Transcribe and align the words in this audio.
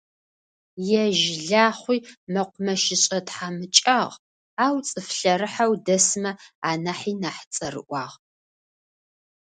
Ежь 1.03 1.25
Лахъуи 1.47 1.97
мэкъумэщышӏэ 2.33 3.19
тхьамыкӏагъ, 3.27 4.13
ау 4.65 4.75
цӏыф 4.87 5.07
лъэрыхьэу 5.17 5.73
дэсмэ 5.85 6.31
анахьи 6.69 7.13
нахь 7.21 7.43
цӏэрыӏуагъ. 7.53 8.15